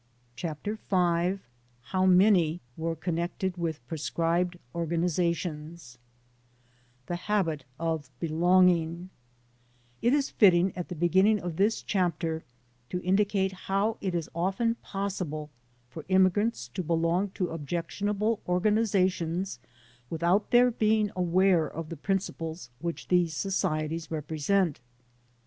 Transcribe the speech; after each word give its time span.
CHAPTER 0.35 0.79
V 0.89 1.39
HOW 1.81 2.07
MANY 2.07 2.59
WERE 2.75 2.95
CONNECTED 2.95 3.55
WITH 3.55 3.87
PROSCRIBED 3.87 4.57
ORGANIZATIONS 4.73 5.99
The 7.05 7.15
Habit 7.15 7.65
of 7.77 8.09
''Belonging 8.19 9.09
It 10.01 10.13
is 10.13 10.31
fitting 10.31 10.73
at 10.75 10.87
the 10.89 10.95
beginning 10.95 11.39
of 11.39 11.57
this 11.57 11.83
chapter 11.83 12.43
to 12.89 12.99
indi 13.03 13.25
cate 13.25 13.51
how 13.51 13.97
it 14.01 14.15
is 14.15 14.27
often 14.33 14.73
possible 14.81 15.51
for 15.87 16.03
immigrants 16.09 16.67
to 16.69 16.81
belong 16.81 17.29
to 17.35 17.49
objectionable 17.49 18.41
organizations 18.47 19.59
without 20.09 20.49
their 20.49 20.71
being 20.71 21.11
aware 21.15 21.67
of 21.69 21.89
the 21.89 21.95
principles 21.95 22.71
which 22.79 23.09
these 23.09 23.35
societies 23.35 24.09
represent. 24.09 24.79